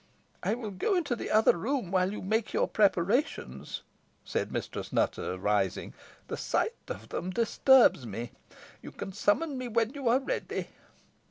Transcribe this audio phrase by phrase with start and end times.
[0.41, 3.83] "I will go into the other room while you make your preparations,"
[4.25, 5.93] said Mistress Nutter, rising;
[6.27, 8.31] "the sight of them disturbs me.
[8.81, 10.69] You can summon me when you are ready."